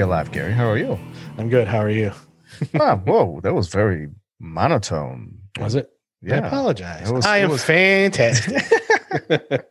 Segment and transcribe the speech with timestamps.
[0.00, 0.52] Are Gary.
[0.52, 0.98] How are you?
[1.38, 1.66] I'm good.
[1.66, 2.12] How are you?
[2.80, 5.38] ah, whoa, that was very monotone.
[5.58, 5.90] Was it?
[6.24, 6.46] I Yeah.
[6.46, 7.10] apologize.
[7.10, 8.62] It was- I am was- fantastic.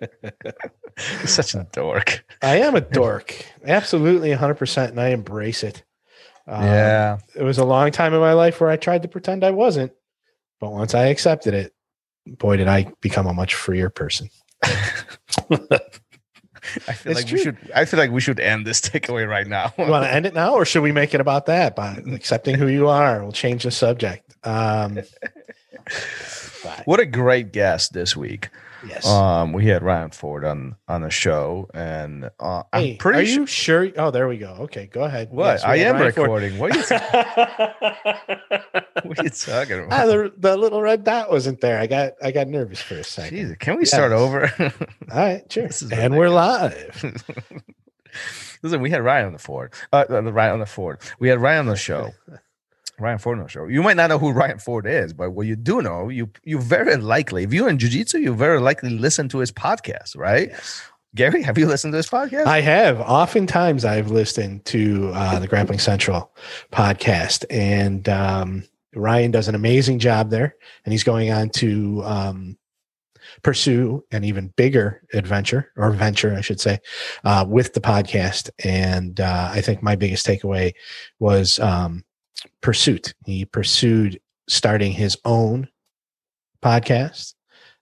[1.25, 2.25] Such a dork.
[2.41, 3.35] I am a dork.
[3.65, 4.89] Absolutely 100%.
[4.89, 5.83] And I embrace it.
[6.47, 7.17] Um, yeah.
[7.35, 9.91] It was a long time in my life where I tried to pretend I wasn't.
[10.59, 11.73] But once I accepted it,
[12.25, 14.29] boy, did I become a much freer person.
[16.87, 17.37] I feel It's like true.
[17.37, 19.73] we should I feel like we should end this takeaway right now.
[19.77, 22.55] You want to end it now, or should we make it about that by accepting
[22.55, 23.21] who you are?
[23.23, 24.35] We'll change the subject.
[24.45, 24.99] Um,
[26.85, 28.49] what a great guest this week.
[28.85, 29.07] Yes.
[29.07, 33.25] Um, we had Ryan Ford on on the show, and uh, hey, I'm pretty are
[33.25, 33.39] sure.
[33.41, 33.89] you sure?
[33.97, 34.55] Oh, there we go.
[34.61, 35.29] Okay, go ahead.
[35.31, 36.17] What Yes, I am Ryan Ford.
[36.17, 36.57] recording.
[36.59, 36.83] What are you,
[39.03, 39.99] what are you talking about?
[39.99, 41.79] Ah, the, the little red dot wasn't there.
[41.79, 43.37] I got I got nervous for a second.
[43.37, 44.51] Jesus, can we start over?
[44.59, 45.67] All right, sure.
[45.67, 47.03] This is And we're live.
[48.63, 49.73] Listen, we had Ryan on the Ford.
[49.93, 50.99] Uh, uh, Ryan on the Ford.
[51.19, 52.11] We had Ryan on the show.
[52.99, 53.67] Ryan Ford the show.
[53.67, 56.59] You might not know who Ryan Ford is, but what you do know, you you
[56.59, 60.51] very likely, if you're in jiu-jitsu, you very likely listen to his podcast, right?
[61.15, 62.45] Gary, have you listened to his podcast?
[62.47, 62.99] I have.
[62.99, 66.31] Oftentimes, I've listened to uh, the Grappling Central
[66.71, 68.63] podcast, and um,
[68.95, 70.55] Ryan does an amazing job there.
[70.83, 72.57] And he's going on to um,
[73.41, 76.79] pursue an even bigger adventure or venture, I should say,
[77.23, 78.49] uh, with the podcast.
[78.63, 80.73] And uh, I think my biggest takeaway
[81.19, 82.03] was um,
[82.61, 83.13] pursuit.
[83.25, 85.67] He pursued starting his own
[86.63, 87.33] podcast,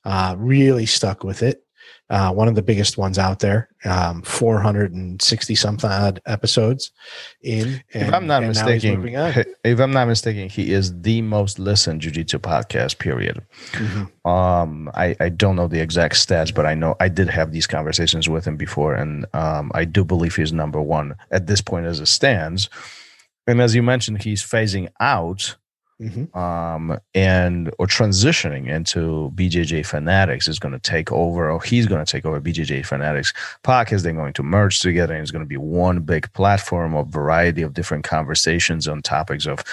[0.03, 1.61] uh, really stuck with it.
[2.07, 6.91] Uh, one of the biggest ones out there, um, 460 something odd episodes
[7.41, 7.81] in.
[7.89, 9.03] if I'm not and mistaken,
[9.63, 13.41] if I'm not mistaken, he is the most listened jiu-jitsu podcast, period.
[13.71, 14.11] Mhm.
[14.29, 17.65] Um, I, I don't know the exact stats, but I know I did have these
[17.65, 21.88] conversations with him before, and um, I do believe he's number one at this point
[21.88, 22.69] as it stands.
[23.47, 25.56] And as you mentioned, he's phasing out
[26.01, 26.35] Mhm.
[26.35, 32.03] um, and or transitioning into BJJ Fanatics is going to take over, or he's going
[32.03, 33.31] to take over BJJ Fanatics
[33.63, 34.01] podcast.
[34.03, 37.61] They're going to merge together, and it's going to be one big platform of variety
[37.61, 39.63] of different conversations on topics of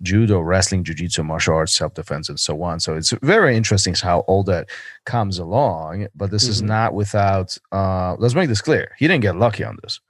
[0.00, 2.80] judo, wrestling, jiu-jitsu, martial arts, self-defense, and so on.
[2.80, 4.70] So it's very interesting how all that
[5.04, 6.06] comes along.
[6.14, 6.68] But this is Mhm.
[6.68, 7.58] not without.
[7.70, 10.00] Uh, let's make this clear: he didn't get lucky on this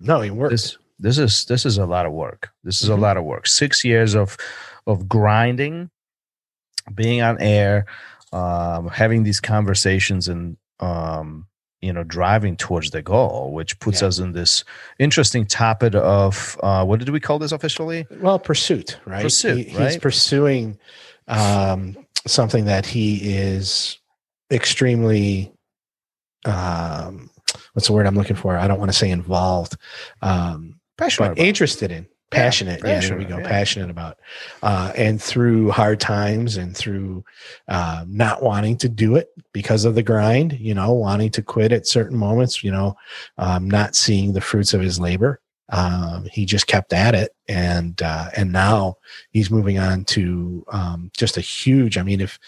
[0.00, 0.50] No, he worked.
[0.50, 2.92] this this is this is a lot of work this is Mhm.
[2.98, 4.36] a lot of work six years of
[4.86, 5.90] of grinding
[6.94, 7.86] being on air
[8.32, 11.46] um having these conversations and um
[11.80, 14.08] you know driving towards the goal which puts Yeah.
[14.08, 14.64] us in this
[14.98, 19.22] interesting topic of uh what did we call this officially Well, pursuit, right?
[19.22, 20.78] Pursuit, He- He's pursuing
[21.28, 21.96] um,
[22.26, 23.98] something that he is
[24.50, 25.52] extremely.
[26.44, 27.30] Um,
[27.72, 28.56] what's the word I'm looking for?
[28.56, 29.76] I don't want to say involved,
[30.20, 32.80] um, passionate interested in, passionate.
[32.84, 33.38] Yeah, there we go.
[33.38, 33.48] yeah.
[33.48, 34.18] Passionate about,
[34.62, 37.24] uh, and through hard times and through
[37.68, 40.58] uh, not wanting to do it because of the grind.
[40.60, 42.62] You know, wanting to quit at certain moments.
[42.64, 42.96] You know,
[43.38, 45.40] um, not seeing the fruits of his labor.
[45.68, 48.96] Um, he just kept at it, and uh, and now
[49.30, 51.96] he's moving on to um, just a huge.
[51.96, 52.38] I mean, if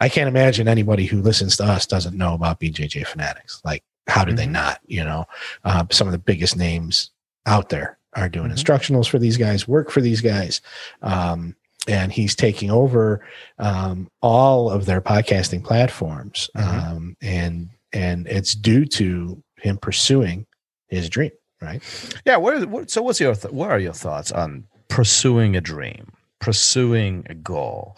[0.00, 3.60] I can't imagine anybody who listens to us doesn't know about BJJ Fanatics.
[3.66, 4.52] Like, how did they Mhm.
[4.52, 4.80] not?
[4.86, 5.26] You know,
[5.64, 7.10] uh, some of the biggest names
[7.46, 8.54] out there are doing Mhm.
[8.56, 10.60] instructionals for these guys, work for these guys.
[11.02, 11.54] Um,
[11.88, 13.24] and he's taking over
[13.58, 16.62] um, all of their podcasting platforms, Mhm.
[16.92, 20.46] um, and and it's due to him pursuing
[20.88, 21.30] his dream.
[21.62, 21.82] Right?
[22.24, 22.36] Yeah.
[22.36, 26.12] What, is, what so what's your th- what are your thoughts on pursuing a dream,
[26.40, 27.96] pursuing a goal?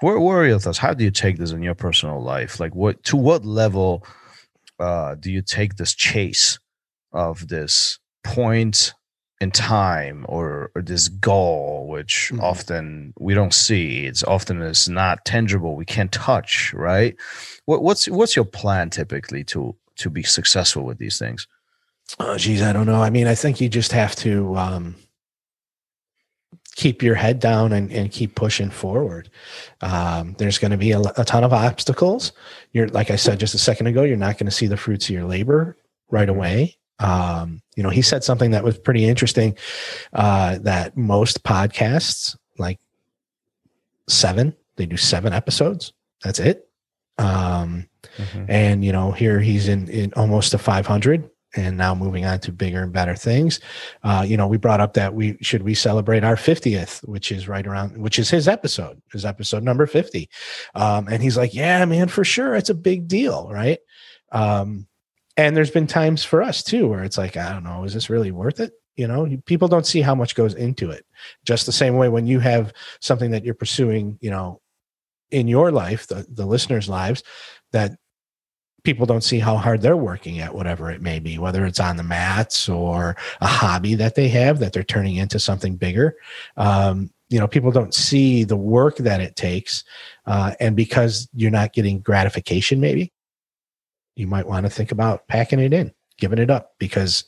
[0.00, 0.78] Where, where are your thoughts?
[0.78, 2.58] How do you take this in your personal life?
[2.60, 4.04] Like what to what level
[4.78, 6.58] uh, do you take this chase
[7.12, 8.94] of this point
[9.40, 12.40] in time or, or this goal, which Mhm.
[12.40, 14.06] often we don't see.
[14.06, 15.74] It's often it's not tangible.
[15.74, 16.72] We can't touch.
[16.74, 17.16] Right.
[17.64, 21.46] What, what's what's your plan typically to to be successful with these things?
[22.20, 23.02] Oh, geez, I don't know.
[23.02, 24.96] I mean, I think you just have to um,
[26.76, 29.30] keep your head down and, and keep pushing forward.
[29.80, 32.32] Um, there's going to be a, a ton of obstacles.
[32.72, 35.06] You're, like I said just a second ago, you're not going to see the fruits
[35.06, 35.76] of your labor
[36.10, 36.76] right away.
[37.02, 39.56] Um, you know, he said something that was pretty interesting
[40.12, 42.78] uh, that most podcasts, like
[44.08, 45.92] seven, they do seven episodes.
[46.22, 46.68] That's it.
[47.18, 47.88] Um,
[48.18, 48.46] Mhm.
[48.48, 52.50] and you know here he's in in almost a 500 and now moving on to
[52.50, 53.60] bigger and better things.
[54.02, 57.46] Uh, you know, we brought up that we should we celebrate our 50th, which is
[57.46, 60.28] right around, which is his episode, his episode number 50.
[60.74, 62.54] Um, and he's like, yeah, man, for sure.
[62.54, 63.48] It's a big deal.
[63.52, 63.78] Right.
[64.32, 64.86] Um,
[65.36, 68.10] and there's been times for us too, where it's like, I don't know, is this
[68.10, 68.72] really worth it?
[68.96, 71.06] You know, people don't see how much goes into it.
[71.44, 74.60] Just the same way when you have something that you're pursuing, you know,
[75.30, 77.22] in your life, the, the listeners' lives,
[77.72, 77.92] that
[78.84, 81.96] people don't see how hard they're working at whatever it may be, whether it's on
[81.96, 86.16] the mats or a hobby that they have that they're turning into something bigger.
[86.58, 89.84] Um, you know, people don't see the work that it takes.
[90.26, 93.12] Uh, and because you're not getting gratification, maybe
[94.16, 97.24] you might want to think about packing it in, giving it up because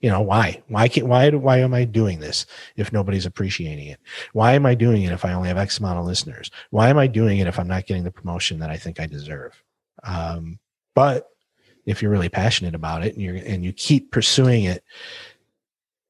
[0.00, 2.46] you know why why can't why why am i doing this
[2.76, 4.00] if nobody's appreciating it
[4.32, 6.96] why am i doing it if i only have x amount of listeners why am
[6.96, 9.62] i doing it if i'm not getting the promotion that i think i deserve
[10.04, 10.58] um,
[10.94, 11.28] but
[11.86, 14.84] if you're really passionate about it and you're and you keep pursuing it,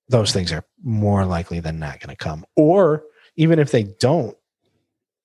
[0.09, 2.45] those things are more likely than not going to come.
[2.57, 3.05] Or
[3.37, 4.37] even if they don't,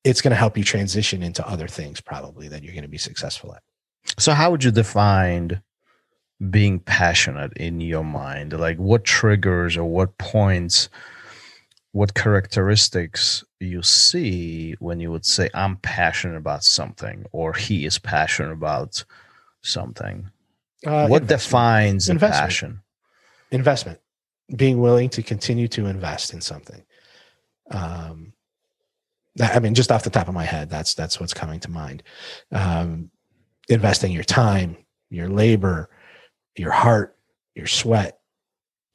[0.03, 2.97] it's going to help you transition into other things probably that you're going to be
[2.97, 3.63] successful at.
[4.17, 5.61] So how would you define
[6.49, 8.53] being passionate in your mind?
[8.53, 10.89] Like what triggers or what points
[11.91, 17.97] what characteristics you see when you would say i'm passionate about something or he is
[17.97, 19.01] passionate about
[19.65, 20.29] something?
[20.85, 22.43] Uh, what defines investment.
[22.43, 22.81] passion?
[23.51, 23.99] Investment.
[24.55, 26.83] Being willing to continue to invest in something.
[27.71, 28.33] Um,
[29.41, 32.03] I mean, just off the top of my head, that's that's what's coming to mind.
[32.51, 33.09] Um,
[33.69, 34.77] investing your time,
[35.09, 35.89] your labor,
[36.55, 37.17] your heart,
[37.55, 38.19] your sweat,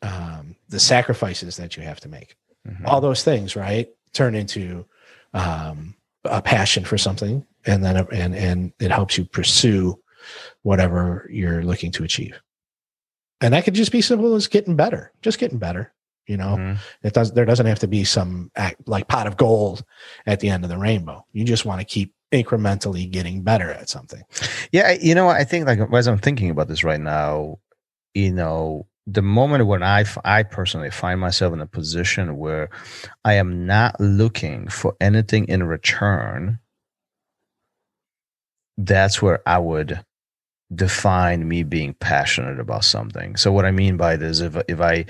[0.02, 2.36] um, the sacrifices that you have to make,
[2.66, 2.86] mm-hmm.
[2.86, 4.84] all those things, right, turn into
[5.34, 5.94] um,
[6.24, 9.98] a passion for something, and then and and it helps you pursue
[10.62, 12.40] whatever you're looking to achieve.
[13.40, 15.92] And that could just be simple as getting better, just getting better.
[16.26, 17.06] You know, mm-hmm.
[17.06, 17.32] it does.
[17.32, 19.82] There doesn't have to be some act, like pot of gold
[20.26, 21.26] at the end of the rainbow.
[21.32, 24.22] You just want to keep incrementally getting better at something.
[24.72, 27.58] Yeah, you know, I think like as I'm thinking about this right now,
[28.14, 32.70] you know, the moment when I I personally find myself in a position where
[33.24, 36.58] I am not looking for anything in return,
[38.76, 40.04] that's where I would
[40.74, 43.36] define me being passionate about something.
[43.36, 45.06] So what I mean by this, if if I,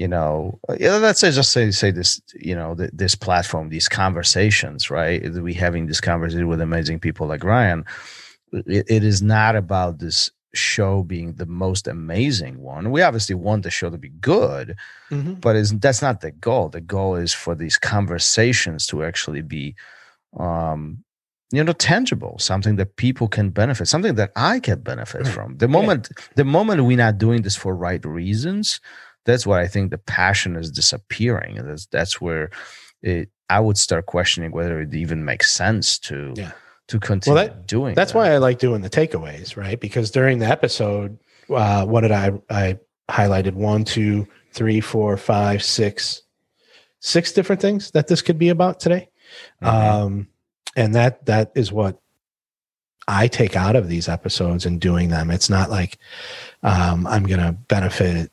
[0.00, 5.22] you know, let's say just say say this, you know, this platform, these conversations, right?
[5.30, 7.84] We having this conversation with amazing people like Ryan.
[8.50, 12.90] it, it is not about this show being the most amazing one.
[12.90, 14.74] We obviously want the show to be good,
[15.10, 15.34] mm-hmm.
[15.34, 16.70] but is that's not the goal.
[16.70, 19.76] The goal is for these conversations to actually be
[20.38, 21.04] um,
[21.52, 25.66] you know tangible something that people can benefit something that i can benefit from the
[25.66, 26.24] moment yeah.
[26.36, 28.80] the moment we're not doing this for right reasons
[29.24, 32.50] that's why i think the passion is disappearing that's that's where
[33.02, 36.52] it i would start questioning whether it even makes sense to yeah.
[36.86, 38.18] to continue well, that, doing that's that.
[38.18, 41.18] why i like doing the takeaways right because during the episode
[41.50, 42.78] uh, what did i i
[43.10, 46.22] highlighted one two three four five six
[47.00, 49.08] six different things that this could be about today
[49.62, 49.66] mm-hmm.
[49.66, 50.28] um
[50.76, 52.00] and that that is what
[53.08, 55.30] I take out of these episodes and doing them.
[55.30, 55.98] It's not like
[56.62, 58.30] um, I'm going to benefit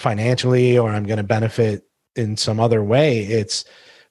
[0.00, 1.84] financially or I'm going to benefit
[2.16, 3.20] in some other way.
[3.20, 3.64] It's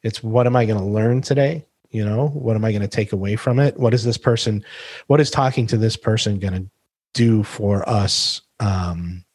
[0.04, 1.66] it's what am I going to learn today?
[1.90, 3.78] You know, what am I going to take away from it?
[3.78, 4.64] What is this person?
[5.08, 6.70] What is talking to this person going to
[7.14, 9.26] do for us um,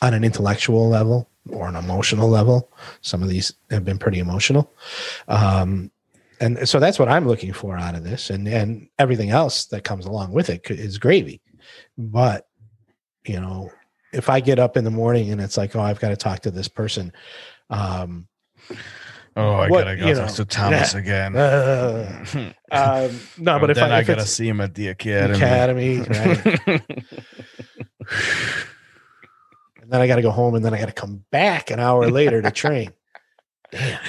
[0.00, 2.72] on an intellectual level or an emotional level?
[3.02, 4.72] Some of these have been pretty emotional.
[5.28, 5.90] Um,
[6.40, 9.82] and so that's what I'm looking for out of this, and and everything else that
[9.82, 11.40] comes along with it is gravy.
[11.98, 12.46] But
[13.26, 13.72] you know,
[14.18, 16.40] if I get up in the morning and it's like, oh, I've got to talk
[16.40, 17.12] to this person.
[17.70, 18.26] Um,
[19.36, 21.36] oh, I what, gotta go talk to Thomas again.
[21.36, 22.24] Uh,
[22.72, 25.36] um, no, but if then I, if I gotta see him at the academy.
[25.36, 26.46] Academy, right?
[29.80, 31.80] and then I got to go home, and then I got to come back an
[31.80, 32.92] hour later to train.
[33.70, 34.00] Damn.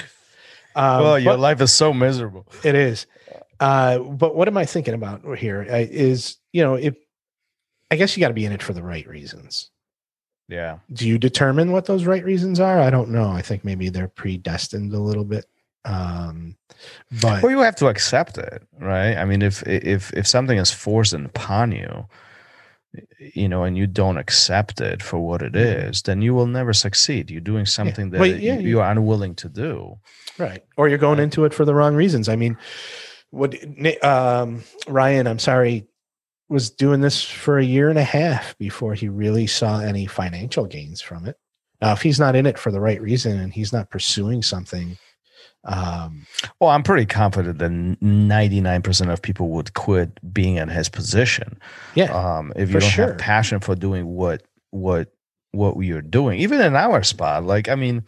[0.74, 2.46] Um, well, your life is so miserable.
[2.62, 3.06] It is.
[3.58, 5.66] Uh, but what am I thinking about here?
[5.68, 6.96] Uh, is you know, if
[7.90, 9.70] I guess you got to be in it for the right reasons.
[10.50, 10.78] Yeah.
[10.92, 12.80] Do you determine what those right reasons are?
[12.80, 13.30] I don't know.
[13.30, 15.46] I think maybe they're predestined a little bit.
[15.84, 16.56] Um,
[17.22, 19.16] but well, you have to accept it, right?
[19.16, 22.06] I mean, if if if something is forced upon you,
[23.18, 25.90] you know, and you don't accept it for what it mm-hmm.
[26.04, 27.30] then you will never succeed.
[27.30, 28.10] You're doing something yeah.
[28.10, 29.98] that well, yeah, you, you are unwilling to do.
[30.36, 30.64] Right.
[30.76, 32.28] Or you're going into it for the wrong reasons.
[32.28, 32.58] I mean,
[33.30, 33.54] what
[34.04, 35.86] um, Ryan, I'm sorry
[36.50, 40.66] was doing this for a year and a half before he really saw any financial
[40.66, 41.38] gains from it.
[41.80, 44.98] Now, if he's not in it for the right reason and he's not pursuing something,
[45.64, 46.26] um,
[46.58, 51.58] well, I'm pretty confident that 99% of people would quit being in his position.
[51.94, 53.06] Yeah, um, if you don't sure.
[53.08, 55.12] have passion for doing what what
[55.52, 58.04] what we are doing, even in our spot, like I mean,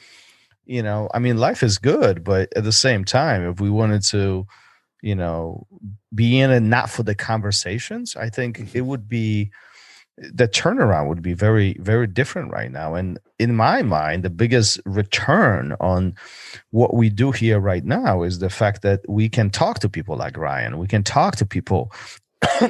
[0.65, 4.03] you know, I mean, life is good, but at the same time, if we wanted
[4.05, 4.47] to,
[5.03, 5.67] you know,
[6.15, 8.75] be in it not for the conversations, I think Mhm.
[8.75, 9.51] it would be
[10.19, 14.79] the turnaround would be very very different right now and in my mind the biggest
[14.85, 16.15] return on
[16.71, 20.15] what we do here right now is the fact that we can talk to people
[20.15, 21.91] like ryan we can talk to people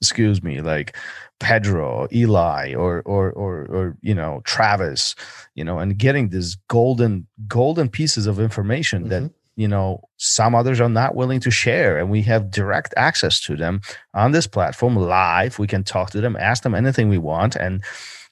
[0.00, 0.96] excuse me like
[1.40, 5.16] pedro eli or or or or you know travis
[5.56, 9.32] you know and getting these golden golden pieces of information that Mhm.
[9.56, 13.56] You know some others are not willing to share and we have direct access to
[13.56, 13.80] them
[14.14, 15.58] on this platform live.
[15.58, 17.82] We can talk to them ask them anything we want and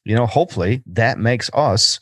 [0.04, 1.98] you know hopefully that makes us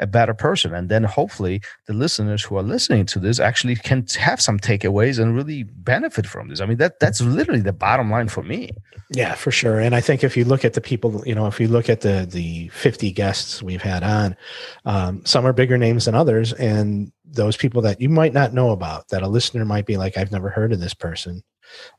[0.00, 4.04] a better person and then hopefully the listeners who are listening to this actually can
[4.18, 8.10] have some takeaways and really benefit from this i mean that that's literally the bottom
[8.10, 8.70] line for me
[9.10, 9.80] Yeah, for sure.
[9.80, 12.00] And I think if you look at the people, you know, if you look at
[12.00, 14.36] the the 50 guests we've had on,
[14.84, 18.70] um, some are bigger names than others, and those people that you might not know
[18.70, 21.42] about, that a listener might be like, I've never heard of this person.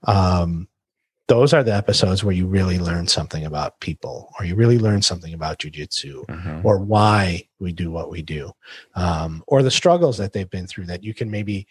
[0.03, 0.67] Um,
[1.27, 5.01] those are the episodes where you really learn something about people, or you really learn
[5.01, 6.23] something about jujitsu,
[6.63, 8.51] or why we do what we do,
[8.95, 11.67] um, or the struggles that they've been through that you can maybe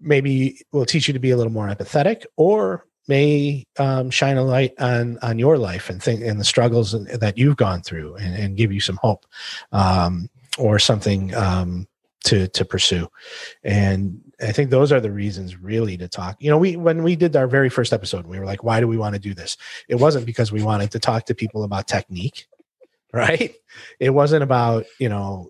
[0.00, 4.44] maybe will teach you to be a little more empathetic, or may um, shine a
[4.44, 8.34] light on on your life and think and the struggles that you've gone through and,
[8.34, 9.24] and give you some hope
[9.72, 11.86] um, or something um,
[12.24, 13.08] to to pursue.
[13.64, 16.36] And i think those are the reasons really to talk.
[16.40, 18.88] You know we when we did our very first episode we were like why do
[18.88, 19.56] we want to do this?
[19.88, 22.46] It wasn't because we wanted to talk to people about technique
[23.12, 23.54] right?
[24.00, 25.48] It wasn't about you know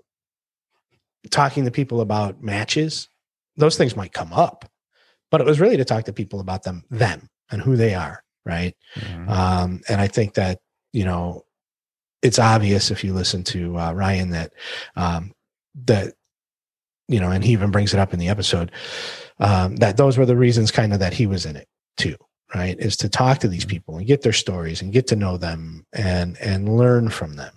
[1.30, 3.08] talking to people about matches.
[3.56, 4.68] Those things might come up
[5.32, 8.22] but it was really to talk to people about them them and who they are
[8.44, 8.76] right?
[8.96, 9.28] Mhm.
[9.28, 10.60] um, and i think that
[10.92, 11.44] you know
[12.22, 14.52] it's obvious if you listen to uh, ryan that
[14.94, 15.32] um,
[15.86, 16.14] that
[17.12, 18.72] you know and he even brings it up in the episode
[19.38, 22.16] um, that those were the reasons kind of that he was in it too
[22.54, 22.78] right?
[22.78, 25.86] Is to talk to these people and get their stories and get to know them
[25.94, 27.54] and and learn from them.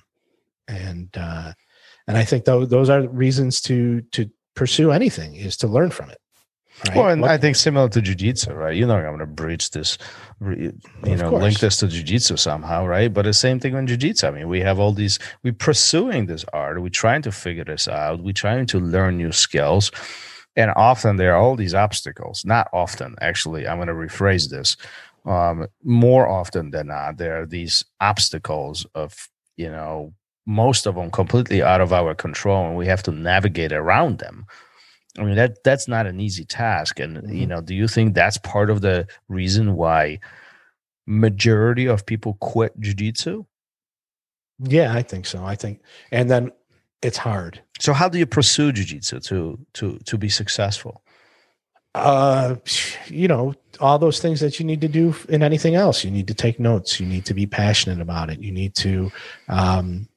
[0.69, 1.51] And uh
[2.07, 6.09] and i think those those are reasons to to pursue anything is to learn from
[6.09, 6.19] it
[6.87, 8.75] right Well, and What- I think similar to jujitsu, right?
[8.75, 9.97] You know, I'm going to breach this,
[10.41, 13.13] you know, link this to jujitsu somehow, right?
[13.13, 14.27] But the same thing in jujitsu.
[14.27, 17.87] I mean, we have all these, we're pursuing this art, we're trying to figure this
[17.87, 19.91] out, we're trying to learn new skills.
[20.55, 22.45] And often there are all these obstacles.
[22.45, 23.67] Not often, actually.
[23.67, 24.77] I'm going to rephrase this.
[25.25, 29.27] Um, more often than not, there are these obstacles of,
[29.57, 30.13] you know,
[30.45, 34.45] most of them completely out of our control, and we have to navigate around them.
[35.17, 37.49] I mean that that's not an easy task, and you Mhm.
[37.49, 40.19] know, do you think that's part of the reason why
[41.07, 43.45] majority of people quit jujitsu?
[44.59, 45.81] yeah i think so i think
[46.11, 46.49] and then
[47.01, 51.03] it's hard So how do you pursue jujitsu to to to be successful?
[51.93, 52.55] uh
[53.07, 56.27] you know all those things that you need to do in anything else you need
[56.27, 59.11] to take notes you need to be passionate about it you need to
[59.49, 60.07] um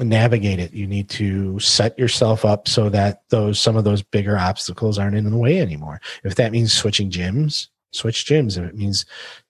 [0.00, 0.72] navigate it.
[0.72, 5.16] You need to set yourself up so that those some of those bigger obstacles aren't
[5.16, 6.00] in the way anymore.
[6.24, 8.58] If that means switching gyms switch gyms.
[8.58, 9.04] If it means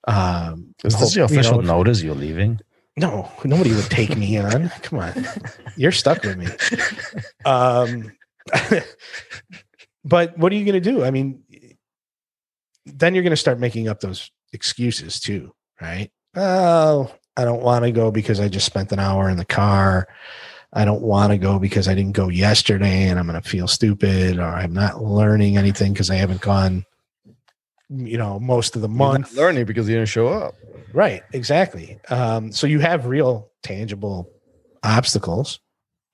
[0.07, 2.03] um Is this hope- your you know, official notice?
[2.03, 2.61] You're leaving?
[2.99, 4.69] no nobody would take me on.
[4.83, 5.27] Come on.
[5.77, 6.47] You're stuck with me.
[7.47, 8.13] Um
[10.05, 11.03] but what are you going to do?
[11.05, 11.43] I mean
[12.85, 16.11] then you're going to start making up those excuses too right?
[16.37, 20.09] Oh i don't want to go because i just spent an hour in the car
[20.73, 23.69] i don't want to go because i didn't go yesterday and i'm going to feel
[23.69, 26.85] stupid or i'm not learning anything because i haven't gone
[27.99, 30.55] you know most of the month learning because you didn't show up.
[30.93, 31.99] Right, exactly.
[32.11, 34.31] Um, so you have real, tangible
[34.83, 35.61] obstacles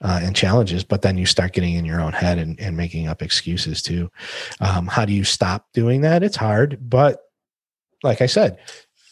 [0.00, 3.08] uh, and challenges, but then you start getting in your own head and, and making
[3.08, 4.10] up excuses too.
[4.60, 6.22] Um, how do you stop doing that?
[6.22, 7.22] It's hard, but
[8.04, 8.58] like I said,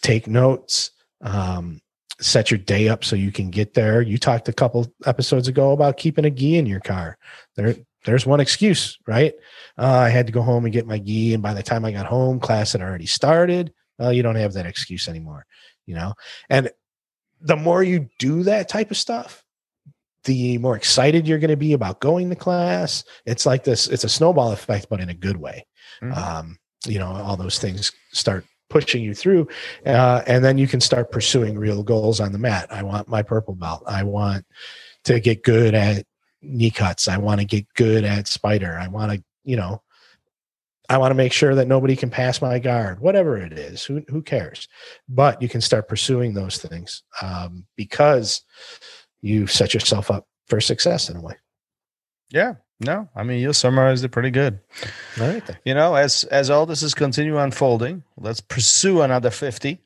[0.02, 1.80] take notes, um,
[2.20, 4.00] set your day up so you can get there.
[4.00, 7.18] You talked a couple episodes ago about keeping a gi in your car.
[7.56, 9.34] There, there's one excuse, right?
[9.76, 11.92] Uh, I had to go home and get my gi, and by the time I
[11.92, 13.72] got home, class had already started.
[13.98, 15.46] Well, you don't have that excuse anymore,
[15.86, 16.14] you know?
[16.48, 16.70] And
[17.40, 19.42] the more you do that type of stuff,
[20.24, 23.04] the more excited you're going to be about going to class.
[23.26, 25.66] It's like this, it's a snowball effect, but in a good way.
[26.02, 26.16] Mhm.
[26.16, 29.46] Um, you know, all those things start pushing you through
[29.84, 32.66] uh, and then you can start pursuing real goals on the mat.
[32.70, 33.82] I want my purple belt.
[33.86, 34.44] I want
[35.04, 36.04] to get good at
[36.42, 37.08] knee cuts.
[37.08, 38.78] I want to get good at spider.
[38.80, 39.82] I want to you know
[40.88, 44.02] i want to make sure that nobody can pass my guard whatever it is who,
[44.08, 44.68] who cares?
[45.08, 48.42] But you can start pursuing those things um, because
[49.20, 51.34] you set yourself up for success in a way
[52.30, 52.54] Yeah.
[52.78, 54.58] No, I mean you summarized it pretty good.
[55.18, 55.42] right.
[55.64, 59.80] You know, as as all this is continue unfolding, let's pursue another fifty.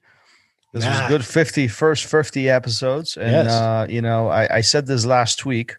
[0.72, 1.08] This was Ah.
[1.08, 3.16] good 50, first 50 episodes.
[3.16, 3.50] And Yes.
[3.50, 5.76] uh, you know, I, I said this last week,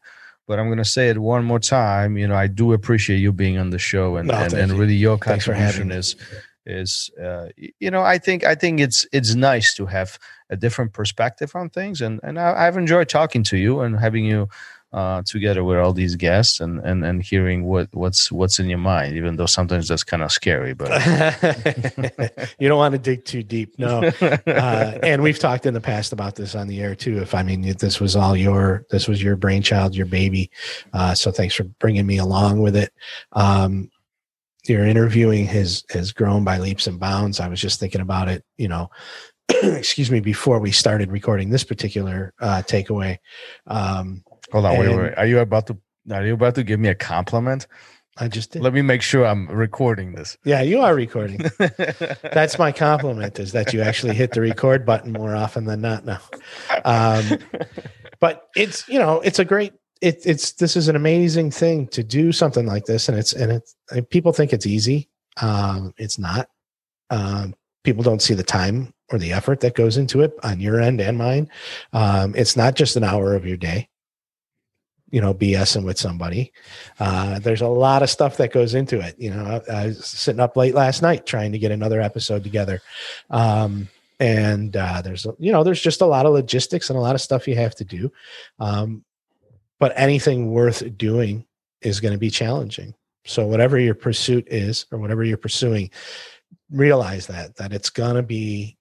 [0.48, 2.18] but I'm gonna say it one more time.
[2.18, 4.96] You know, I do appreciate you being on the show and, No, and, and really
[4.96, 6.15] your Thanks for having contribution is
[6.65, 7.48] is uh,
[7.80, 10.18] you know, I think I think it's it's nice to have
[10.50, 14.25] a different perspective on things and and I, I've enjoyed talking to you and having
[14.25, 14.48] you
[14.93, 18.77] uh, together with all these guests and, and and hearing what what's what's in your
[18.77, 20.74] mind, even though sometimes that's kind of scary.
[20.74, 20.89] But
[22.60, 24.12] you don't want to dig too deep no.
[24.51, 27.43] Uh, and we've talked in the past about this on the air too if i
[27.43, 30.50] mean if this was all your this was your brainchild your baby
[30.93, 32.93] uh, so thanks for bringing me along with it.
[33.31, 33.89] Um,
[34.67, 37.39] your interviewing has has grown by leaps and bounds.
[37.39, 38.89] I was just thinking about it you know
[39.50, 43.17] excuse me before we started recording this particular uh, takeaway.
[43.67, 45.77] Um, hold on, wait, And- wait, are you about to
[46.12, 47.67] are you about to give me a compliment?
[48.17, 48.62] i just did.
[48.62, 50.38] Let me make sure I'm recording this.
[50.43, 51.39] yeah you are recording.
[52.34, 56.05] That's my compliment is that you actually hit the record button more often than not
[56.05, 56.20] now.
[56.84, 57.38] Um,
[58.20, 62.03] but it's you know it's a great it, it's this is an amazing thing to
[62.03, 65.08] do something like this and it's and it's and people think it's easy.
[65.41, 66.50] Um it's not.
[67.10, 70.81] Um people don't see the time or the effort that goes into it on your
[70.81, 71.50] end and mine.
[71.93, 73.88] Um it's not just an hour of your day
[75.12, 76.51] you know bsing with somebody.
[77.00, 79.15] Uh there's a lot of stuff that goes into it.
[79.18, 82.43] You know I, I was sitting up late last night trying to get another episode
[82.43, 82.82] together.
[83.30, 83.89] Um
[84.21, 87.21] and uh, there's you know there's just a lot of logistics and a lot of
[87.21, 88.12] stuff you have to do.
[88.60, 89.04] Um,
[89.80, 91.43] but anything worth doing
[91.82, 92.93] is going to be challenging.
[93.26, 95.89] So whatever your pursuit is or whatever you're pursuing
[96.69, 98.78] realize that that it's going to be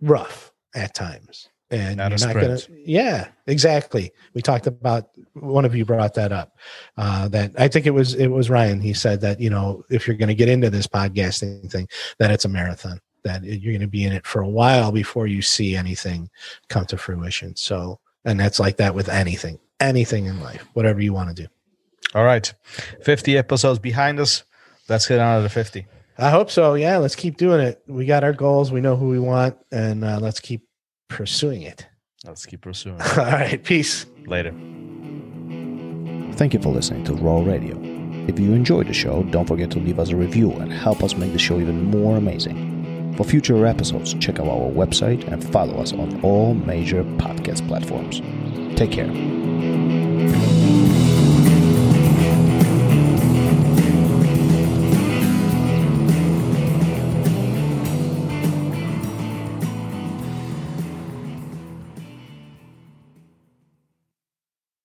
[0.00, 4.12] rough at times and Not you're not going to yeah exactly.
[4.34, 6.56] We talked about one of you brought that up
[6.96, 10.06] uh, that i think it was it was ryan he said that you know if
[10.06, 13.80] you're going to get into this podcasting thing that it's a marathon that you're going
[13.80, 16.28] to be in it for a while before you see anything
[16.68, 17.54] come to fruition.
[17.56, 21.48] So and that's like that with anything anything in life whatever you want to do.
[22.14, 22.52] All right,
[23.02, 24.44] 50 episodes behind us.
[24.88, 25.86] Let's get on to the 50.
[26.18, 26.74] i hope so.
[26.74, 27.82] Yeah let's keep doing it.
[27.86, 28.70] We got our goals.
[28.70, 30.66] We know who we want and uh, let's keep
[31.12, 31.86] pursuing it
[32.24, 33.00] Let's keep pursuing.
[33.16, 34.52] all right peace Later.
[36.34, 37.78] Thank you for listening to Raw Radio.
[38.26, 41.14] If you enjoyed the show, don't forget to leave us a review and help us
[41.14, 43.14] make the show even more amazing.
[43.16, 48.20] For future episodes, check out our website and follow us on all major podcast platforms.
[48.76, 50.51] Take care.